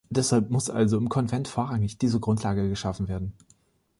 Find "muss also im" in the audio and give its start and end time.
0.49-1.09